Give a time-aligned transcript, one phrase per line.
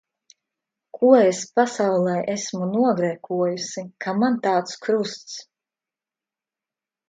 [0.97, 5.41] Ko es pasaulē esmu nogrēkojusi, ka man tāds krusts.